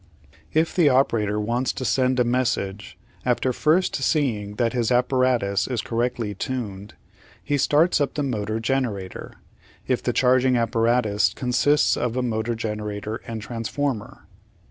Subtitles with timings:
[0.51, 5.79] If the operator wants to send a message, after first seeing that his apparatus is
[5.83, 6.95] correctly tuned,
[7.43, 9.33] he starts up the motor generator,
[9.85, 14.23] if the charging apparatus consists of a motor generator and transformer.